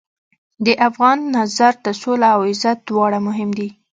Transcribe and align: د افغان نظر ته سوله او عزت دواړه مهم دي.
د 0.65 0.67
افغان 0.87 1.17
نظر 1.35 1.73
ته 1.83 1.91
سوله 2.01 2.27
او 2.35 2.41
عزت 2.49 2.77
دواړه 2.89 3.19
مهم 3.27 3.49
دي. 3.57 3.69